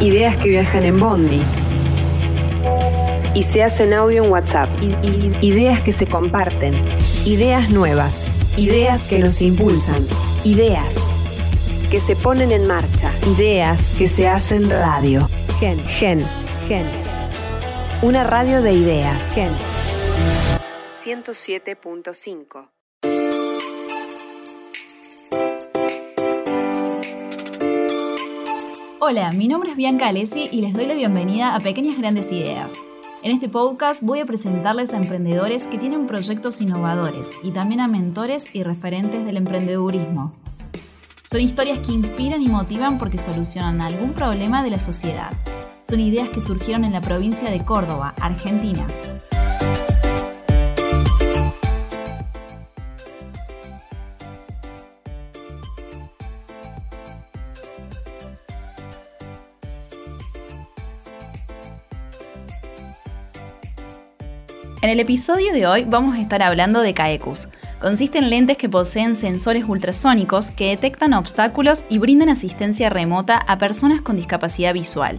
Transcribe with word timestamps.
Ideas 0.00 0.36
que 0.36 0.50
viajan 0.50 0.84
en 0.84 1.00
Bondi. 1.00 1.42
Y 3.34 3.42
se 3.42 3.62
hacen 3.62 3.94
audio 3.94 4.24
en 4.24 4.30
WhatsApp. 4.30 4.68
Ideas 5.40 5.80
que 5.80 5.94
se 5.94 6.06
comparten. 6.06 6.74
Ideas 7.24 7.70
nuevas. 7.70 8.28
Ideas 8.58 9.08
que 9.08 9.20
nos 9.20 9.40
impulsan. 9.40 10.06
Ideas 10.44 10.96
que 11.90 11.98
se 12.00 12.14
ponen 12.14 12.52
en 12.52 12.66
marcha. 12.66 13.10
Ideas 13.36 13.94
que 13.96 14.06
se 14.06 14.28
hacen 14.28 14.68
radio. 14.68 15.28
Gen. 15.58 15.78
Gen. 15.86 16.26
Gen. 16.68 16.86
Una 18.02 18.22
radio 18.22 18.60
de 18.60 18.74
ideas. 18.74 19.32
Gen. 19.32 19.52
107.5. 21.02 22.75
Hola, 29.08 29.30
mi 29.30 29.46
nombre 29.46 29.70
es 29.70 29.76
Bianca 29.76 30.08
Alessi 30.08 30.48
y 30.50 30.62
les 30.62 30.72
doy 30.72 30.84
la 30.84 30.94
bienvenida 30.94 31.54
a 31.54 31.60
Pequeñas 31.60 31.96
Grandes 31.96 32.32
Ideas. 32.32 32.74
En 33.22 33.30
este 33.30 33.48
podcast 33.48 34.02
voy 34.02 34.18
a 34.18 34.24
presentarles 34.24 34.92
a 34.92 34.96
emprendedores 34.96 35.68
que 35.68 35.78
tienen 35.78 36.08
proyectos 36.08 36.60
innovadores 36.60 37.30
y 37.44 37.52
también 37.52 37.80
a 37.80 37.86
mentores 37.86 38.52
y 38.52 38.64
referentes 38.64 39.24
del 39.24 39.36
emprendedurismo. 39.36 40.32
Son 41.24 41.40
historias 41.40 41.78
que 41.86 41.92
inspiran 41.92 42.42
y 42.42 42.48
motivan 42.48 42.98
porque 42.98 43.16
solucionan 43.16 43.80
algún 43.80 44.12
problema 44.12 44.64
de 44.64 44.70
la 44.70 44.80
sociedad. 44.80 45.30
Son 45.78 46.00
ideas 46.00 46.28
que 46.30 46.40
surgieron 46.40 46.84
en 46.84 46.92
la 46.92 47.00
provincia 47.00 47.48
de 47.48 47.64
Córdoba, 47.64 48.12
Argentina. 48.20 48.88
En 64.82 64.90
el 64.90 65.00
episodio 65.00 65.54
de 65.54 65.66
hoy 65.66 65.84
vamos 65.84 66.14
a 66.16 66.20
estar 66.20 66.42
hablando 66.42 66.82
de 66.82 66.92
CAECUS. 66.92 67.48
Consiste 67.80 68.18
en 68.18 68.28
lentes 68.28 68.58
que 68.58 68.68
poseen 68.68 69.16
sensores 69.16 69.64
ultrasónicos 69.64 70.50
que 70.50 70.68
detectan 70.68 71.14
obstáculos 71.14 71.86
y 71.88 71.96
brindan 71.96 72.28
asistencia 72.28 72.90
remota 72.90 73.38
a 73.38 73.56
personas 73.56 74.02
con 74.02 74.16
discapacidad 74.16 74.74
visual. 74.74 75.18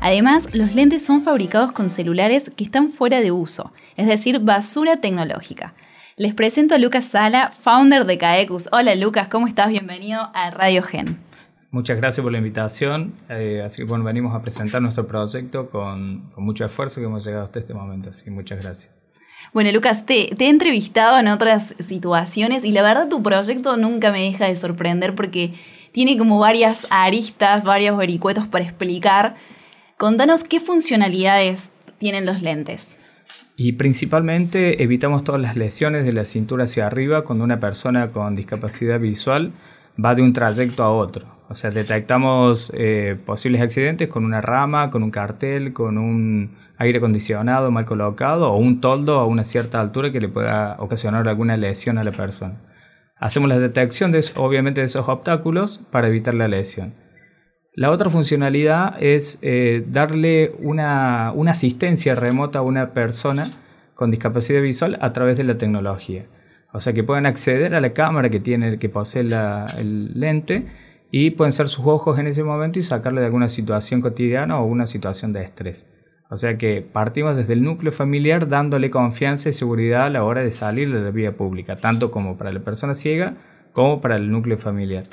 Además, 0.00 0.54
los 0.54 0.74
lentes 0.74 1.04
son 1.04 1.20
fabricados 1.20 1.72
con 1.72 1.90
celulares 1.90 2.50
que 2.56 2.64
están 2.64 2.88
fuera 2.88 3.20
de 3.20 3.30
uso, 3.30 3.72
es 3.96 4.06
decir, 4.06 4.38
basura 4.38 4.96
tecnológica. 4.96 5.74
Les 6.16 6.32
presento 6.32 6.74
a 6.74 6.78
Lucas 6.78 7.04
Sala, 7.04 7.52
founder 7.52 8.06
de 8.06 8.16
CAECUS. 8.16 8.70
Hola 8.72 8.94
Lucas, 8.94 9.28
¿cómo 9.28 9.46
estás? 9.46 9.68
Bienvenido 9.68 10.30
a 10.32 10.50
Radio 10.50 10.82
Gen. 10.82 11.18
Muchas 11.74 11.96
gracias 11.96 12.22
por 12.22 12.30
la 12.30 12.38
invitación. 12.38 13.14
Eh, 13.28 13.60
así 13.66 13.78
que 13.78 13.84
bueno, 13.84 14.04
venimos 14.04 14.32
a 14.32 14.40
presentar 14.40 14.80
nuestro 14.80 15.08
proyecto 15.08 15.70
con, 15.70 16.30
con, 16.32 16.44
mucho 16.44 16.64
esfuerzo 16.64 17.00
que 17.00 17.06
hemos 17.06 17.24
llegado 17.24 17.42
hasta 17.42 17.58
este 17.58 17.74
momento. 17.74 18.10
Así 18.10 18.22
que 18.22 18.30
muchas 18.30 18.62
gracias. 18.62 18.92
Bueno, 19.52 19.72
Lucas, 19.72 20.06
te, 20.06 20.32
he 20.32 20.48
entrevistado 20.48 21.18
en 21.18 21.26
otras 21.26 21.74
situaciones 21.80 22.64
y 22.64 22.70
la 22.70 22.82
verdad 22.82 23.08
tu 23.08 23.24
proyecto 23.24 23.76
nunca 23.76 24.12
me 24.12 24.20
deja 24.20 24.46
de 24.46 24.54
sorprender 24.54 25.16
porque 25.16 25.52
tiene 25.90 26.16
como 26.16 26.38
varias 26.38 26.86
aristas, 26.90 27.64
varios 27.64 27.98
vericuetos 27.98 28.46
para 28.46 28.64
explicar. 28.64 29.34
Contanos 29.96 30.44
qué 30.44 30.60
funcionalidades 30.60 31.72
tienen 31.98 32.24
los 32.24 32.40
lentes. 32.40 33.00
Y 33.56 33.72
principalmente 33.72 34.80
evitamos 34.84 35.24
todas 35.24 35.40
las 35.40 35.56
lesiones 35.56 36.04
de 36.04 36.12
la 36.12 36.24
cintura 36.24 36.64
hacia 36.64 36.86
arriba 36.86 37.24
cuando 37.24 37.42
una 37.42 37.58
persona 37.58 38.12
con 38.12 38.36
discapacidad 38.36 39.00
visual 39.00 39.50
va 40.02 40.14
de 40.14 40.22
un 40.22 40.32
trayecto 40.32 40.82
a 40.82 40.90
otro. 40.90 41.26
O 41.48 41.54
sea, 41.54 41.70
detectamos 41.70 42.72
eh, 42.74 43.16
posibles 43.24 43.60
accidentes 43.60 44.08
con 44.08 44.24
una 44.24 44.40
rama, 44.40 44.90
con 44.90 45.02
un 45.02 45.10
cartel, 45.10 45.72
con 45.72 45.98
un 45.98 46.56
aire 46.78 46.98
acondicionado 46.98 47.70
mal 47.70 47.84
colocado 47.84 48.50
o 48.50 48.56
un 48.56 48.80
toldo 48.80 49.18
a 49.18 49.26
una 49.26 49.44
cierta 49.44 49.80
altura 49.80 50.10
que 50.10 50.20
le 50.20 50.28
pueda 50.28 50.76
ocasionar 50.78 51.28
alguna 51.28 51.56
lesión 51.56 51.98
a 51.98 52.04
la 52.04 52.12
persona. 52.12 52.60
Hacemos 53.16 53.48
la 53.48 53.58
detección 53.58 54.10
de, 54.10 54.24
obviamente 54.36 54.80
de 54.80 54.86
esos 54.86 55.08
obstáculos 55.08 55.80
para 55.90 56.08
evitar 56.08 56.34
la 56.34 56.48
lesión. 56.48 56.94
La 57.76 57.90
otra 57.90 58.08
funcionalidad 58.08 59.02
es 59.02 59.38
eh, 59.42 59.84
darle 59.88 60.52
una, 60.60 61.30
asistencia 61.48 62.14
remota 62.14 62.60
a 62.60 62.62
una 62.62 62.92
persona 62.92 63.48
con 63.94 64.10
discapacidad 64.10 64.62
visual 64.62 64.96
a 65.00 65.12
través 65.12 65.36
de 65.36 65.44
la 65.44 65.58
tecnología. 65.58 66.26
O 66.74 66.80
sea 66.80 66.92
que 66.92 67.04
pueden 67.04 67.24
acceder 67.24 67.76
a 67.76 67.80
la 67.80 67.92
cámara 67.92 68.30
que 68.30 68.40
tiene, 68.40 68.80
que 68.80 68.88
posee 68.88 69.22
el 69.22 70.18
lente 70.18 70.66
y 71.12 71.30
pueden 71.30 71.52
ser 71.52 71.68
sus 71.68 71.86
ojos 71.86 72.18
en 72.18 72.26
ese 72.26 72.42
momento 72.42 72.80
y 72.80 72.82
sacarle 72.82 73.20
de 73.20 73.26
alguna 73.26 73.48
situación 73.48 74.00
cotidiana 74.00 74.58
o 74.58 74.66
una 74.66 74.84
situación 74.84 75.32
de 75.32 75.44
estrés. 75.44 75.86
O 76.30 76.36
sea 76.36 76.58
que 76.58 76.82
partimos 76.82 77.36
desde 77.36 77.52
el 77.52 77.62
núcleo 77.62 77.92
familiar 77.92 78.48
dándole 78.48 78.90
confianza 78.90 79.48
y 79.48 79.52
seguridad 79.52 80.06
a 80.06 80.10
la 80.10 80.24
hora 80.24 80.40
de 80.40 80.50
salir 80.50 80.92
de 80.92 81.00
la 81.00 81.12
vía 81.12 81.36
pública, 81.36 81.76
tanto 81.76 82.10
como 82.10 82.36
para 82.36 82.52
la 82.52 82.58
persona 82.58 82.94
ciega 82.94 83.36
como 83.72 84.00
para 84.00 84.16
el 84.16 84.32
núcleo 84.32 84.58
familiar. 84.58 85.04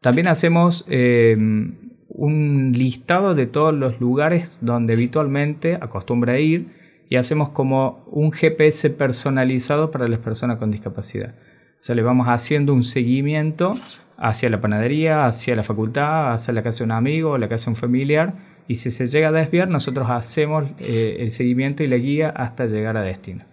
También 0.00 0.28
hacemos 0.28 0.84
em, 0.88 1.74
un 2.06 2.70
listado 2.72 3.34
de 3.34 3.46
todos 3.46 3.74
los 3.74 4.00
lugares 4.00 4.60
donde 4.60 4.92
habitualmente 4.92 5.74
acostumbra 5.74 6.38
ir 6.38 6.77
y 7.08 7.16
hacemos 7.16 7.50
como 7.50 8.04
un 8.10 8.32
GPS 8.32 8.90
personalizado 8.90 9.90
para 9.90 10.08
las 10.08 10.18
personas 10.20 10.58
con 10.58 10.70
discapacidad. 10.70 11.34
O 11.74 11.82
sea, 11.82 11.94
le 11.94 12.02
vamos 12.02 12.26
haciendo 12.28 12.74
un 12.74 12.84
seguimiento 12.84 13.74
hacia 14.16 14.50
la 14.50 14.60
panadería, 14.60 15.26
hacia 15.26 15.54
la 15.56 15.62
facultad, 15.62 16.32
hacia 16.32 16.52
la 16.52 16.62
casa 16.62 16.78
de 16.78 16.84
un 16.84 16.92
amigo, 16.92 17.38
la 17.38 17.48
casa 17.48 17.66
de 17.66 17.70
un 17.70 17.76
familiar 17.76 18.34
y 18.68 18.74
si 18.74 18.90
se 18.90 19.06
llega 19.06 19.28
a 19.28 19.32
desviar, 19.32 19.68
nosotros 19.68 20.10
hacemos 20.10 20.64
eh, 20.80 21.16
el 21.20 21.30
seguimiento 21.30 21.82
y 21.82 21.88
la 21.88 21.96
guía 21.96 22.28
hasta 22.28 22.66
llegar 22.66 22.98
a 22.98 23.02
destino. 23.02 23.44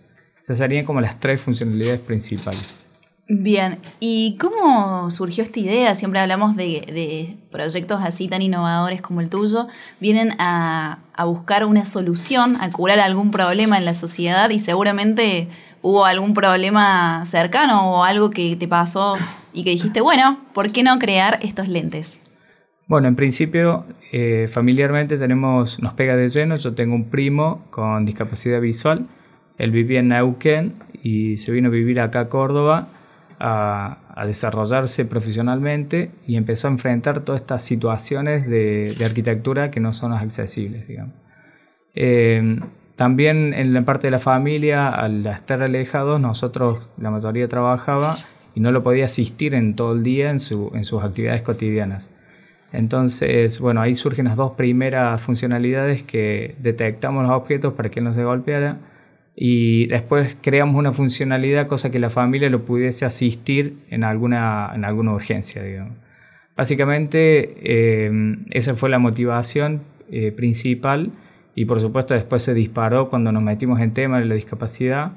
Esas 0.42 0.58
serían 0.58 0.86
como 0.86 1.00
las 1.00 1.20
tres 1.20 1.40
funcionalidades 1.40 2.02
principales. 2.02 2.85
Bien, 3.28 3.80
¿y 4.00 4.38
cómo 4.40 5.10
surgió 5.10 5.44
esta 5.44 5.60
idea? 5.60 5.96
Siempre 5.96 6.20
hablamos 6.20 6.56
de, 6.56 7.38
proyectos 7.50 8.04
así 8.04 8.28
tan 8.28 8.44
innovadores 8.44 9.02
como 9.02 9.20
el 9.20 9.32
tuyo. 9.32 9.68
Vienen 10.00 10.34
a, 10.38 11.00
buscar 11.26 11.66
una 11.66 11.86
solución, 11.86 12.56
a 12.62 12.70
curar 12.70 13.00
algún 13.00 13.32
problema 13.32 13.80
en 13.80 13.86
la 13.86 13.96
sociedad 13.96 14.52
y 14.52 14.60
seguramente 14.60 15.48
hubo 15.82 16.06
algún 16.06 16.36
problema 16.36 17.26
cercano 17.26 17.94
o 17.94 18.04
algo 18.04 18.30
que 18.30 18.56
te 18.58 18.68
pasó 18.68 19.18
y 19.54 19.64
que 19.64 19.72
dijiste, 19.72 20.02
bueno, 20.02 20.40
¿por 20.54 20.72
qué 20.72 20.84
no 20.84 21.00
crear 21.00 21.40
estos 21.42 21.68
lentes? 21.68 22.22
Bueno, 22.86 23.08
en 23.08 23.16
principio, 23.16 23.86
eh, 24.12 24.48
familiarmente 24.48 25.18
tenemos, 25.18 25.82
nos 25.82 25.94
pega 25.94 26.16
de 26.16 26.30
lleno. 26.30 26.58
Yo 26.58 26.76
tengo 26.76 26.94
un 26.94 27.06
primo 27.06 27.66
con 27.72 28.06
discapacidad 28.06 28.62
visual. 28.62 29.08
Él 29.58 29.72
vivía 29.72 30.02
en 30.02 30.10
Neuquén 30.10 30.76
y 31.02 31.38
se 31.38 31.52
vino 31.52 31.70
a 31.70 31.72
vivir 31.72 32.00
acá 32.00 32.20
a 32.20 32.30
Córdoba 32.30 32.90
a, 33.40 33.98
desarrollarse 34.26 35.06
profesionalmente 35.06 36.12
y 36.26 36.38
empezó 36.38 36.68
a 36.68 36.72
enfrentar 36.72 37.20
todas 37.22 37.42
estas 37.42 37.62
situaciones 37.64 38.48
de, 38.48 38.96
arquitectura 39.04 39.72
que 39.72 39.80
no 39.80 39.94
son 39.94 40.14
accesibles, 40.14 40.88
digamos. 40.88 41.14
Eh, 41.94 42.60
también 42.96 43.54
en 43.54 43.74
la 43.74 43.84
parte 43.84 44.08
de 44.08 44.12
la 44.12 44.20
familia, 44.20 44.88
al 44.88 45.26
estar 45.28 45.62
alejados, 45.62 46.20
nosotros, 46.20 46.90
la 46.98 47.12
mayoría 47.12 47.48
trabajaba 47.48 48.18
y 48.54 48.62
no 48.62 48.72
lo 48.72 48.84
podía 48.84 49.06
asistir 49.06 49.54
en 49.54 49.76
todo 49.76 49.94
el 49.94 50.04
día 50.04 50.30
en, 50.30 50.40
su, 50.40 50.72
en 50.74 50.86
sus 50.86 51.04
actividades 51.04 51.42
cotidianas. 51.42 52.12
Entonces, 52.72 53.60
bueno, 53.60 53.82
ahí 53.82 53.96
surgen 53.96 54.26
las 54.26 54.38
dos 54.38 54.52
primeras 54.52 55.22
funcionalidades 55.22 56.04
que 56.04 56.56
detectamos 56.60 57.24
los 57.24 57.32
objetos 57.34 57.74
para 57.74 57.90
que 57.90 58.00
él 58.00 58.06
no 58.06 58.14
se 58.14 58.24
golpeara 58.24 58.80
y 59.36 59.88
después 59.88 60.38
creamos 60.42 60.78
una 60.78 60.92
funcionalidad 60.94 61.68
cosa 61.68 61.92
que 61.92 62.00
la 62.00 62.10
familia 62.10 62.50
lo 62.50 62.64
pudiese 62.64 63.06
asistir 63.06 63.78
en 63.90 64.04
alguna, 64.04 64.72
en 64.74 64.86
alguna 64.86 65.14
urgencia, 65.14 65.62
digamos. 65.62 65.94
Básicamente, 66.56 67.58
eh, 67.62 68.38
esa 68.52 68.76
fue 68.76 68.90
la 68.90 68.98
motivación 68.98 69.82
eh, 70.10 70.32
principal 70.32 71.12
y 71.54 71.66
por 71.66 71.82
supuesto 71.82 72.14
después 72.14 72.44
se 72.44 72.54
disparó 72.54 73.10
cuando 73.10 73.32
nos 73.34 73.44
metimos 73.44 73.82
en 73.82 73.94
tema 73.94 74.20
de 74.20 74.26
la 74.26 74.36
discapacidad. 74.36 75.14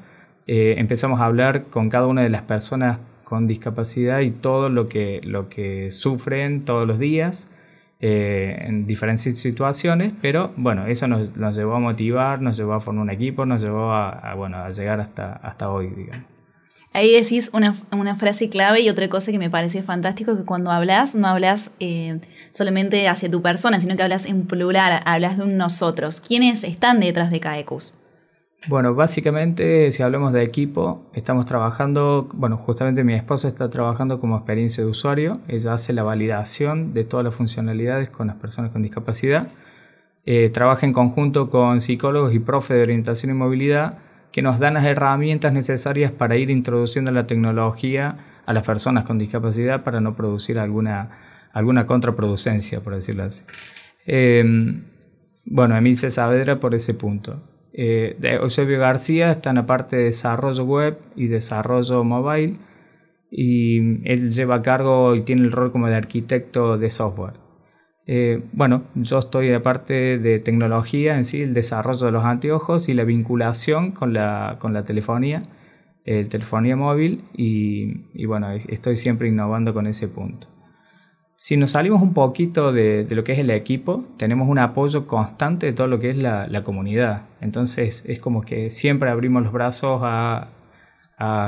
Eh, 0.49 0.75
empezamos 0.79 1.21
a 1.21 1.27
hablar 1.27 1.65
con 1.65 1.89
cada 1.89 2.07
una 2.07 2.23
de 2.23 2.31
las 2.31 2.43
personas 2.43 2.99
con 3.23 3.47
discapacidad 3.47 4.21
y 4.21 4.31
todo 4.31 4.69
lo 4.69 4.89
que, 4.89 5.21
lo 5.23 5.49
que 5.49 5.91
sufren 5.91 6.65
todos 6.65 6.89
los 6.89 6.99
días 6.99 7.49
eh, 8.01 8.57
en 8.61 8.87
diferentes 8.87 9.41
situaciones, 9.41 10.13
pero 10.23 10.53
bueno, 10.57 10.87
eso 10.87 11.09
nos, 11.09 11.37
nos, 11.37 11.57
llevó 11.57 11.75
a 11.75 11.81
motivar, 11.81 12.41
nos 12.41 12.57
llevó 12.57 12.75
a 12.75 12.81
formar 12.81 13.03
un 13.03 13.11
equipo, 13.11 13.45
nos 13.45 13.61
llevó 13.61 13.93
a, 13.93 14.35
bueno, 14.37 14.59
a 14.59 14.69
llegar 14.69 15.01
hasta, 15.01 15.33
hasta 15.33 15.69
hoy, 15.71 15.91
digamos. 15.91 16.25
Ahí 16.93 17.13
decís 17.13 17.51
una, 17.53 17.75
una, 17.93 18.15
frase 18.15 18.49
clave 18.49 18.81
y 18.81 18.89
otra 18.89 19.09
cosa 19.09 19.31
que 19.31 19.39
me 19.39 19.51
parece 19.51 19.83
fantástico, 19.83 20.37
que 20.37 20.45
cuando 20.45 20.71
hablas, 20.71 21.15
no 21.15 21.27
hablas 21.27 21.73
eh, 21.81 22.21
solamente 22.51 23.09
hacia 23.09 23.31
tu 23.31 23.43
persona, 23.43 23.79
sino 23.79 23.97
que 23.97 24.03
hablas 24.03 24.27
en 24.27 24.47
plural, 24.47 25.03
hablas 25.05 25.37
de 25.37 25.43
un 25.43 25.57
nosotros. 25.57 26.21
¿Quiénes 26.21 26.65
están 26.65 27.01
detrás 27.01 27.31
de 27.31 27.41
CAECUS? 27.41 27.95
Bueno, 28.67 28.95
básicamente, 28.95 29.93
si 29.93 30.03
hablamos 30.03 30.33
de 30.33 30.43
equipo, 30.43 31.09
estamos 31.15 31.47
trabajando, 31.47 32.29
bueno, 32.35 32.57
justamente 32.57 33.05
mi 33.05 33.15
esposa 33.15 33.47
está 33.47 33.71
trabajando 33.71 34.21
como 34.21 34.37
experiencia 34.37 34.83
de 34.83 34.91
usuario, 34.91 35.41
ella 35.47 35.75
hace 35.75 35.93
la 35.93 36.03
validación 36.03 36.93
de 36.93 37.05
todas 37.05 37.25
las 37.25 37.35
funcionalidades 37.35 38.11
con 38.11 38.27
las 38.27 38.37
personas 38.37 38.73
con 38.73 38.83
discapacidad, 38.83 39.47
eh, 40.27 40.51
trabaja 40.51 40.85
en 40.85 40.93
conjunto 40.93 41.51
con 41.51 41.81
psicólogos 41.81 42.35
y 42.35 42.41
profes 42.41 42.77
de 42.77 42.83
orientación 42.83 43.31
y 43.31 43.35
movilidad 43.35 43.99
que 44.33 44.43
nos 44.43 44.59
dan 44.59 44.75
las 44.75 44.85
herramientas 44.85 45.53
necesarias 45.53 46.11
para 46.11 46.37
ir 46.37 46.51
introduciendo 46.51 47.13
la 47.13 47.27
tecnología 47.27 48.17
a 48.45 48.53
las 48.53 48.67
personas 48.67 49.05
con 49.05 49.19
discapacidad 49.19 49.85
para 49.85 50.01
no 50.01 50.17
producir 50.17 50.59
alguna, 50.59 51.11
alguna 51.53 51.87
contraproducencia, 51.87 52.81
por 52.81 52.95
decirlo 52.95 53.23
así. 53.23 53.45
Eh, 54.05 54.45
bueno, 55.47 55.77
Emil 55.77 55.97
Saavedra 55.97 56.61
por 56.61 56.75
ese 56.75 56.93
punto. 56.93 57.41
Eh, 57.81 58.17
Eusebio 58.23 58.81
García 58.81 59.31
está 59.31 59.51
en 59.51 59.57
la 59.57 59.67
parte 59.67 59.95
de 59.95 60.05
desarrollo 60.05 60.65
web 60.65 60.99
y 61.15 61.29
desarrollo 61.29 62.03
mobile 62.03 62.57
y 63.31 63.79
él 64.05 64.33
lleva 64.33 64.57
a 64.57 64.63
cargo 64.63 65.15
y 65.15 65.21
tiene 65.21 65.43
el 65.43 65.53
rol 65.53 65.71
como 65.71 65.87
de 65.87 65.95
arquitecto 65.95 66.77
de 66.77 66.91
software. 66.91 67.35
Eh, 68.05 68.43
bueno, 68.53 68.83
yo 68.97 69.21
estoy 69.21 69.47
en 69.47 69.53
la 69.53 69.63
parte 69.63 70.19
de 70.19 70.41
tecnología 70.41 71.17
en 71.17 71.23
sí, 71.23 71.41
el 71.41 71.55
desarrollo 71.55 72.07
de 72.07 72.11
los 72.11 72.25
anteojos 72.25 72.89
y 72.89 72.95
la 72.95 73.05
vinculación 73.05 73.93
con 73.93 74.13
la, 74.13 74.57
con 74.59 74.73
la 74.73 74.85
telefonía, 74.85 75.45
el 76.05 76.29
telefonía 76.31 76.75
móvil 76.75 77.23
y, 77.37 78.07
y 78.13 78.27
bueno, 78.27 78.51
estoy 78.51 78.97
siempre 78.97 79.29
innovando 79.29 79.73
con 79.73 79.87
ese 79.87 80.09
punto. 80.09 80.49
Si 81.41 81.57
nos 81.57 81.71
salimos 81.71 82.03
un 82.03 82.15
poquito 82.15 82.73
de, 82.73 83.07
lo 83.09 83.23
que 83.23 83.31
es 83.31 83.39
el 83.39 83.51
equipo, 83.51 84.05
tenemos 84.17 84.49
un 84.49 84.59
apoyo 84.59 85.07
constante 85.07 85.67
de 85.67 85.73
todo 85.73 85.87
lo 85.87 86.01
que 86.01 86.11
es 86.11 86.17
la, 86.17 86.65
comunidad. 86.65 87.27
Entonces 87.41 88.05
es 88.09 88.19
como 88.19 88.43
que 88.43 88.71
siempre 88.71 89.09
abrimos 89.09 89.45
los 89.45 89.53
brazos 89.53 90.01
a, 90.03 90.49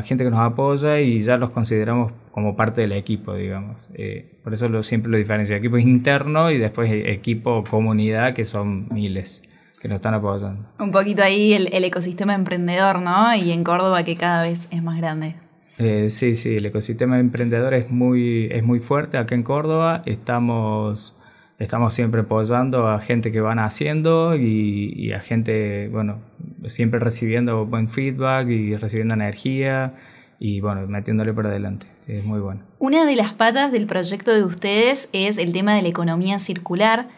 gente 0.04 0.22
que 0.22 0.30
nos 0.30 0.38
apoya 0.38 1.00
y 1.00 1.20
ya 1.22 1.36
los 1.38 1.50
consideramos 1.50 2.12
como 2.30 2.54
parte 2.54 2.82
del 2.82 2.92
equipo, 2.92 3.34
digamos. 3.34 3.90
Eh, 3.94 4.38
por 4.44 4.52
eso 4.52 4.68
lo, 4.68 4.84
siempre 4.84 5.10
lo 5.10 5.18
diferencio. 5.18 5.56
Equipo 5.56 5.76
interno 5.76 6.52
y 6.52 6.58
después 6.58 6.88
equipo 6.92 7.64
comunidad, 7.68 8.32
que 8.32 8.44
son 8.44 8.86
miles 8.92 9.42
que 9.80 9.88
nos 9.88 9.96
están 9.96 10.14
apoyando. 10.14 10.68
Un 10.78 10.92
poquito 10.92 11.24
ahí 11.24 11.52
el, 11.52 11.68
el 11.72 11.82
ecosistema 11.82 12.34
emprendedor, 12.34 13.00
¿no? 13.00 13.34
Y 13.34 13.50
en 13.50 13.64
Córdoba 13.64 14.04
que 14.04 14.14
cada 14.16 14.42
vez 14.42 14.68
es 14.70 14.84
más 14.84 14.98
grande. 14.98 15.34
Eh, 15.82 16.10
sí, 16.10 16.34
sí, 16.34 16.56
el 16.56 16.66
ecosistema 16.66 17.18
emprendedor 17.18 17.72
es 17.72 17.90
muy, 17.90 18.48
es 18.52 18.62
muy 18.62 18.80
fuerte 18.80 19.16
acá 19.16 19.34
en 19.34 19.42
Córdoba. 19.42 20.02
Estamos, 20.04 21.16
estamos 21.58 21.94
siempre 21.94 22.20
apoyando 22.20 22.86
a 22.86 23.00
gente 23.00 23.32
que 23.32 23.40
van 23.40 23.58
haciendo 23.58 24.36
y, 24.36 25.10
a 25.12 25.20
gente, 25.20 25.88
bueno, 25.88 26.18
siempre 26.66 27.00
recibiendo 27.00 27.64
buen 27.64 27.88
feedback 27.88 28.50
y 28.50 28.76
recibiendo 28.76 29.14
energía 29.14 29.94
y, 30.38 30.60
bueno, 30.60 30.86
metiéndole 30.86 31.32
por 31.32 31.46
adelante. 31.46 31.86
Es 32.06 32.24
muy 32.24 32.40
bueno. 32.40 32.60
Una 32.78 33.06
de 33.06 33.16
las 33.16 33.32
patas 33.32 33.72
del 33.72 33.86
proyecto 33.86 34.34
de 34.34 34.44
ustedes 34.44 35.08
es 35.14 35.38
el 35.38 35.54
tema 35.54 35.74
de 35.74 35.80
la 35.80 35.88
economía 35.88 36.38
circular 36.38 37.08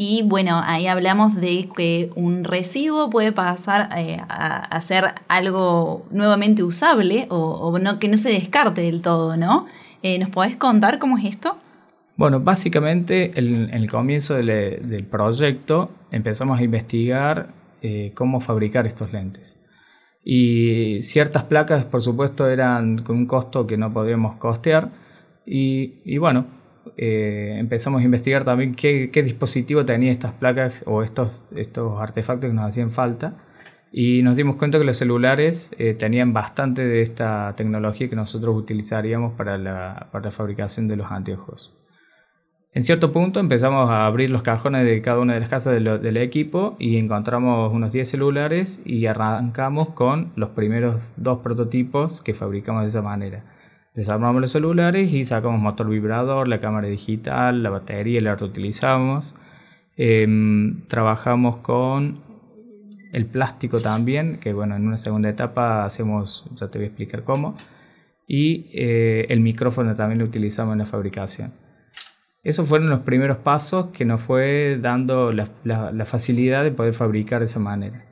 y 0.00 0.22
bueno, 0.22 0.62
ahí 0.64 0.86
hablamos 0.86 1.34
de 1.34 1.68
que 1.76 2.10
un 2.14 2.44
recibo 2.44 3.10
puede 3.10 3.32
pasar 3.32 3.88
eh, 3.96 4.18
a, 4.28 4.80
ser 4.80 5.06
algo 5.26 6.06
nuevamente 6.12 6.62
usable 6.62 7.26
o, 7.30 7.76
no, 7.80 7.98
que 7.98 8.06
no 8.06 8.16
se 8.16 8.30
descarte 8.30 8.82
del 8.82 9.02
todo, 9.02 9.36
¿no? 9.36 9.66
Eh, 10.04 10.20
¿Nos 10.20 10.30
podés 10.30 10.54
contar 10.54 11.00
cómo 11.00 11.18
es 11.18 11.24
esto? 11.24 11.58
Bueno, 12.16 12.38
básicamente 12.38 13.32
en, 13.40 13.74
el 13.74 13.90
comienzo 13.90 14.34
del, 14.34 15.04
proyecto 15.10 15.90
empezamos 16.12 16.60
a 16.60 16.62
investigar 16.62 17.52
eh, 17.82 18.12
cómo 18.14 18.38
fabricar 18.38 18.86
estos 18.86 19.12
lentes. 19.12 19.58
Y 20.22 21.02
ciertas 21.02 21.42
placas, 21.42 21.86
por 21.86 22.02
supuesto, 22.02 22.48
eran 22.48 22.98
con 22.98 23.16
un 23.16 23.26
costo 23.26 23.66
que 23.66 23.76
no 23.76 23.92
podíamos 23.92 24.36
costear. 24.36 24.92
Y 25.44 26.18
bueno, 26.18 26.57
eh, 26.96 27.56
empezamos 27.58 28.00
a 28.00 28.04
investigar 28.04 28.44
también 28.44 28.74
qué, 28.74 29.10
dispositivo 29.12 29.84
tenía 29.84 30.10
estas 30.10 30.32
placas 30.32 30.82
o 30.86 31.02
estos, 31.02 31.44
estos 31.54 32.00
artefactos 32.00 32.48
que 32.48 32.54
nos 32.54 32.66
hacían 32.66 32.90
falta. 32.90 33.44
Y 33.90 34.22
nos 34.22 34.36
dimos 34.36 34.56
cuenta 34.56 34.78
que 34.78 34.84
los 34.84 34.96
celulares 34.98 35.70
eh, 35.78 35.94
tenían 35.94 36.32
bastante 36.32 36.84
de 36.84 37.00
esta 37.02 37.54
tecnología 37.56 38.08
que 38.08 38.16
nosotros 38.16 38.54
utilizaríamos 38.54 39.32
para 39.32 39.56
la, 39.56 40.08
para 40.12 40.26
la 40.26 40.30
fabricación 40.30 40.88
de 40.88 40.96
los 40.96 41.10
anteojos. 41.10 41.78
En 42.74 42.82
cierto 42.82 43.12
punto 43.12 43.40
empezamos 43.40 43.90
a 43.90 44.04
abrir 44.04 44.28
los 44.28 44.42
cajones 44.42 44.84
de 44.84 45.00
cada 45.00 45.20
una 45.20 45.34
de 45.34 45.40
las 45.40 45.48
casas 45.48 45.82
del 45.82 46.16
equipo 46.18 46.76
y 46.78 46.98
encontramos 46.98 47.72
unos 47.72 47.92
10 47.92 48.08
celulares 48.08 48.82
y 48.84 49.06
arrancamos 49.06 49.90
con 49.90 50.32
los 50.36 50.50
primeros 50.50 51.14
dos 51.16 51.38
prototipos 51.38 52.20
que 52.20 52.34
fabricamos 52.34 52.82
de 52.82 52.88
esa 52.88 53.00
manera. 53.00 53.44
Desarmamos 53.98 54.40
los 54.40 54.52
celulares 54.52 55.12
y 55.12 55.24
sacamos 55.24 55.60
motor 55.60 55.88
vibrador, 55.88 56.46
la 56.46 56.60
cámara 56.60 56.86
digital, 56.86 57.64
la 57.64 57.70
batería, 57.70 58.20
la 58.20 58.36
reutilizamos. 58.36 59.34
Em, 59.96 60.84
trabajamos 60.86 61.56
con 61.56 62.20
el 63.12 63.26
plástico 63.26 63.80
también, 63.80 64.38
que 64.38 64.52
bueno, 64.52 64.76
en 64.76 64.86
una 64.86 64.98
segunda 64.98 65.28
etapa 65.28 65.84
hacemos, 65.84 66.48
ya 66.54 66.68
te 66.68 66.78
voy 66.78 66.84
a 66.84 66.86
explicar 66.90 67.24
cómo. 67.24 67.56
Y 68.28 68.70
eh, 68.72 69.26
el 69.30 69.40
micrófono 69.40 69.96
también 69.96 70.20
lo 70.20 70.26
utilizamos 70.26 70.74
en 70.74 70.78
la 70.78 70.86
fabricación. 70.86 71.52
Esos 72.44 72.68
fueron 72.68 72.90
los 72.90 73.00
primeros 73.00 73.38
pasos 73.38 73.88
que 73.88 74.04
nos 74.04 74.20
fue 74.20 74.78
dando 74.80 75.32
la 75.32 76.04
facilidad 76.04 76.62
de 76.62 76.70
poder 76.70 76.94
fabricar 76.94 77.40
de 77.40 77.46
esa 77.46 77.58
manera. 77.58 78.04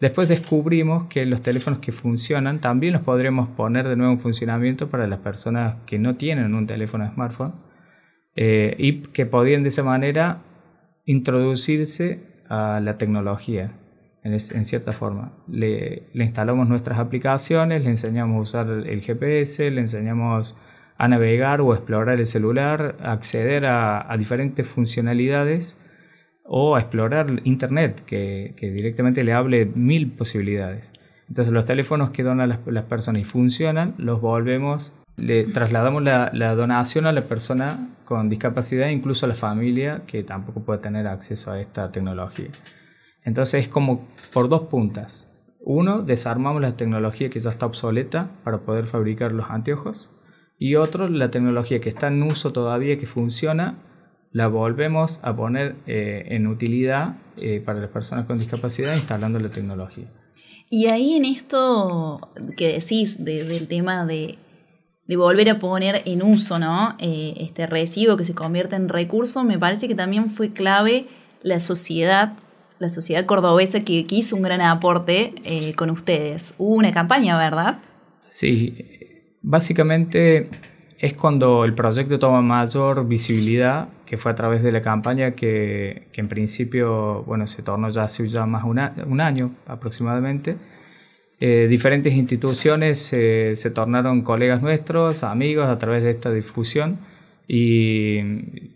Después 0.00 0.30
descubrimos 0.30 1.04
que 1.08 1.26
los 1.26 1.42
teléfonos 1.42 1.80
que 1.80 1.92
funcionan 1.92 2.62
también 2.62 2.94
los 2.94 3.02
podremos 3.02 3.50
poner 3.50 3.86
de 3.86 3.96
nuevo 3.96 4.12
en 4.12 4.18
funcionamiento 4.18 4.88
para 4.88 5.06
las 5.06 5.18
personas 5.18 5.76
que 5.84 5.98
no 5.98 6.16
tienen 6.16 6.54
un 6.54 6.66
teléfono 6.66 7.06
smartphone 7.12 7.52
eh, 8.34 8.74
y 8.78 9.02
que 9.02 9.26
podían 9.26 9.62
de 9.62 9.68
esa 9.68 9.82
manera 9.82 10.42
introducirse 11.04 12.22
a 12.48 12.80
la 12.80 12.96
tecnología 12.96 13.74
en, 14.22 14.64
cierta 14.64 14.92
forma. 14.92 15.34
Le, 15.46 16.08
instalamos 16.14 16.66
nuestras 16.66 16.98
aplicaciones, 16.98 17.84
le 17.84 17.90
enseñamos 17.90 18.38
a 18.38 18.40
usar 18.40 18.70
el 18.70 19.02
GPS, 19.02 19.70
le 19.70 19.82
enseñamos 19.82 20.58
a 20.96 21.08
navegar 21.08 21.60
o 21.60 21.74
explorar 21.74 22.20
el 22.20 22.26
celular, 22.26 22.96
acceder 23.02 23.66
a 23.66 24.14
diferentes 24.16 24.66
funcionalidades 24.66 25.76
o 26.52 26.74
a 26.74 26.80
explorar 26.80 27.40
Internet, 27.44 28.02
que, 28.04 28.54
directamente 28.60 29.22
le 29.22 29.32
hable 29.32 29.66
mil 29.66 30.10
posibilidades. 30.10 30.92
Entonces 31.28 31.54
los 31.54 31.64
teléfonos 31.64 32.10
que 32.10 32.24
donan 32.24 32.48
las, 32.48 32.58
las 32.66 32.86
personas 32.86 33.22
y 33.22 33.24
funcionan, 33.24 33.94
los 33.98 34.20
volvemos, 34.20 34.92
le 35.16 35.44
trasladamos 35.44 36.02
la, 36.02 36.54
donación 36.56 37.06
a 37.06 37.12
la 37.12 37.22
persona 37.22 37.90
con 38.04 38.28
discapacidad, 38.28 38.88
incluso 38.88 39.26
a 39.26 39.28
la 39.28 39.36
familia 39.36 40.02
que 40.08 40.24
tampoco 40.24 40.64
puede 40.64 40.80
tener 40.80 41.06
acceso 41.06 41.52
a 41.52 41.60
esta 41.60 41.92
tecnología. 41.92 42.48
Entonces 43.22 43.66
es 43.66 43.68
como 43.68 44.08
por 44.32 44.48
dos 44.48 44.62
puntas. 44.62 45.30
Uno, 45.60 46.02
desarmamos 46.02 46.60
la 46.60 46.76
tecnología 46.76 47.30
que 47.30 47.38
ya 47.38 47.50
está 47.50 47.66
obsoleta 47.66 48.30
para 48.42 48.58
poder 48.58 48.86
fabricar 48.86 49.30
los 49.30 49.50
anteojos. 49.50 50.10
Y 50.58 50.74
otro, 50.74 51.06
la 51.06 51.30
tecnología 51.30 51.80
que 51.80 51.90
está 51.90 52.08
en 52.08 52.24
uso 52.24 52.52
todavía, 52.52 52.98
que 52.98 53.06
funciona, 53.06 53.76
la 54.32 54.46
volvemos 54.46 55.20
a 55.22 55.34
poner 55.34 55.76
eh, 55.86 56.26
en 56.28 56.46
utilidad 56.46 57.16
eh, 57.40 57.60
para 57.64 57.80
las 57.80 57.90
personas 57.90 58.26
con 58.26 58.38
discapacidad 58.38 58.94
instalando 58.94 59.38
la 59.40 59.48
tecnología. 59.48 60.06
Y 60.70 60.86
ahí 60.86 61.14
en 61.14 61.24
esto 61.24 62.30
que 62.56 62.72
decís 62.72 63.24
del 63.24 63.66
tema 63.66 64.06
de, 64.06 64.38
volver 65.08 65.50
a 65.50 65.58
poner 65.58 66.02
en 66.04 66.22
uso 66.22 66.60
¿no? 66.60 66.94
Eh, 67.00 67.34
este 67.38 67.66
recibo 67.66 68.16
que 68.16 68.24
se 68.24 68.34
convierte 68.34 68.76
en 68.76 68.88
recurso, 68.88 69.42
me 69.42 69.58
parece 69.58 69.88
que 69.88 69.96
también 69.96 70.30
fue 70.30 70.52
clave 70.52 71.06
la 71.42 71.58
sociedad, 71.58 72.34
la 72.78 72.88
sociedad 72.88 73.26
cordobesa 73.26 73.80
que, 73.80 74.06
que 74.06 74.14
hizo 74.14 74.36
un 74.36 74.42
gran 74.42 74.60
aporte 74.60 75.34
con 75.76 75.90
ustedes. 75.90 76.54
Hubo 76.58 76.76
una 76.76 76.92
campaña, 76.92 77.36
¿verdad? 77.36 77.80
Sí, 78.28 78.76
básicamente 79.42 80.48
es 81.00 81.14
cuando 81.14 81.64
el 81.64 81.74
proyecto 81.74 82.18
toma 82.18 82.42
mayor 82.42 83.08
visibilidad 83.08 83.88
que 84.04 84.18
fue 84.18 84.32
a 84.32 84.34
través 84.34 84.62
de 84.62 84.70
la 84.70 84.82
campaña 84.82 85.32
que, 85.32 86.08
que 86.12 86.20
en 86.20 86.28
principio 86.28 87.22
bueno, 87.22 87.46
se 87.46 87.62
tornó 87.62 87.88
ya 87.88 88.04
hace 88.04 88.28
ya 88.28 88.44
más 88.44 88.64
una, 88.64 88.94
un 89.06 89.20
año 89.20 89.52
aproximadamente. 89.66 90.56
Eh, 91.40 91.68
diferentes 91.70 92.12
instituciones 92.12 92.98
se 92.98 93.70
tornaron 93.74 94.20
colegas 94.22 94.60
nuestros, 94.60 95.24
amigos 95.24 95.68
a 95.68 95.78
través 95.78 96.02
de 96.02 96.10
esta 96.10 96.30
difusión 96.30 96.98
y 97.48 98.20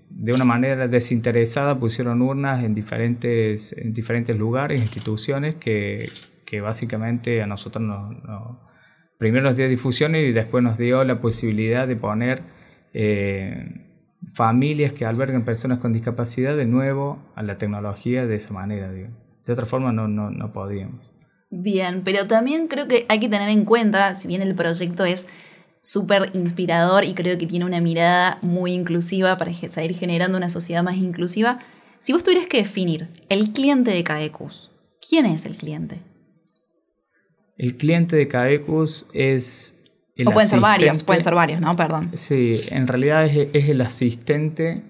de 0.09 0.33
una 0.33 0.45
manera 0.45 0.89
desinteresada 0.89 1.79
pusieron 1.79 2.23
urnas 2.23 2.65
en 2.65 2.75
diferentes, 2.75 3.73
en 3.75 3.93
diferentes 3.93 4.39
lugares, 4.39 4.81
instituciones 4.81 5.57
que, 5.57 6.09
que 6.47 6.61
básicamente 6.61 7.43
a 7.43 7.47
nosotros 7.47 7.83
nos, 7.83 8.17
primero 9.19 9.45
nos 9.45 9.57
dio 9.57 9.69
difusión 9.69 10.15
y 10.15 10.33
después 10.33 10.63
nos 10.63 10.79
dio 10.79 11.05
la 11.05 11.21
posibilidad 11.21 11.87
de 11.87 11.97
poner 11.97 12.43
eh, 12.93 13.85
familias 14.33 14.93
que 14.93 15.05
albergan 15.05 15.45
personas 15.45 15.79
con 15.79 15.93
discapacidad 15.93 16.57
de 16.57 16.67
nuevo 16.67 17.19
a 17.35 17.43
la 17.43 17.59
tecnología 17.59 18.27
de 18.27 18.37
esa 18.37 18.53
manera. 18.53 18.91
De 18.91 19.53
otra 19.53 19.67
forma 19.67 19.93
no, 19.93 20.09
no, 20.09 20.31
no 20.31 20.53
podíamos. 20.53 21.13
Bien, 21.51 22.03
pero 22.05 22.27
también 22.27 22.67
creo 22.67 22.89
que 22.89 23.07
hay 23.09 23.21
que 23.21 23.29
tener 23.29 23.49
en 23.49 23.65
cuenta, 23.65 24.17
si 24.17 24.27
bien 24.27 24.43
el 24.43 24.55
proyecto 24.55 25.05
es 25.05 25.27
súper 25.83 26.31
inspirador 26.33 27.05
y 27.05 27.15
creo 27.15 27.39
que 27.39 27.47
tiene 27.47 27.65
una 27.65 27.81
mirada 27.81 28.39
muy 28.43 28.73
inclusiva 28.73 29.37
para 29.37 29.53
seguir 29.53 29.95
generando 29.95 30.39
una 30.39 30.51
sociedad 30.51 30.83
más 30.83 30.97
inclusiva, 30.97 31.59
si 32.01 32.13
vos 32.13 32.25
tuvieras 32.25 32.47
que 32.47 32.59
definir 32.59 33.09
el 33.29 33.53
cliente 33.53 33.91
de 33.93 34.03
CAECUS, 34.03 34.73
¿quién 35.07 35.27
es 35.27 35.45
el 35.45 35.57
cliente? 35.57 36.01
El 37.57 37.77
cliente 37.77 38.17
de 38.17 38.29
CAECUS 38.29 39.09
es 39.13 39.75
o 40.25 40.31
pueden 40.31 40.49
ser 40.49 40.61
varios, 40.61 41.03
pueden 41.03 41.23
ser 41.23 41.35
varios, 41.35 41.61
¿no? 41.61 41.75
Perdón. 41.75 42.11
Sí, 42.15 42.61
en 42.69 42.87
realidad 42.87 43.25
es, 43.25 43.69
el 43.69 43.81
asistente 43.81 44.83